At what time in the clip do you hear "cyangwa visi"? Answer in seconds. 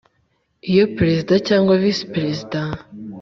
1.47-2.05